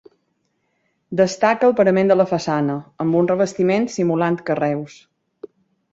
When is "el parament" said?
1.67-2.09